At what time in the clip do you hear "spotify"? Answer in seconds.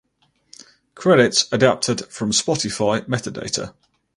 2.31-3.05